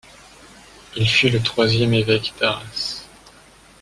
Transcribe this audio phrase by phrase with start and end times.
[0.95, 3.05] Il fut le troisième évêque d'Arras.